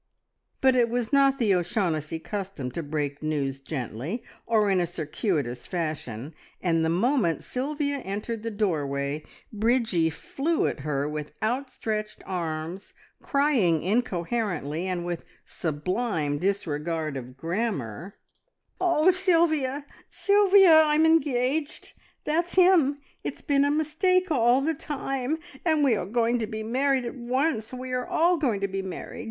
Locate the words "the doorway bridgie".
8.41-10.09